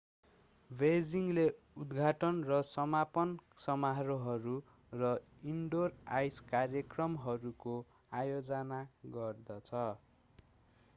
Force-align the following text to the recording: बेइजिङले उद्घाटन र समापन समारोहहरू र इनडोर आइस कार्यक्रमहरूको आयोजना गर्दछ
बेइजिङले 0.69 1.43
उद्घाटन 1.83 2.39
र 2.47 2.57
समापन 2.69 3.35
समारोहहरू 3.61 4.55
र 4.95 5.13
इनडोर 5.49 5.95
आइस 6.17 6.43
कार्यक्रमहरूको 6.51 7.79
आयोजना 8.17 8.83
गर्दछ 9.15 9.87